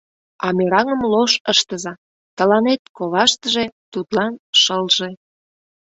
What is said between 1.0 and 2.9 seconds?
лош ыштыза: тыланет—